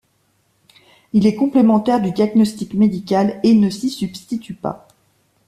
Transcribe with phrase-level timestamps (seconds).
[1.13, 4.87] Il est complémentaire du diagnostic médical et ne s'y substitue pas.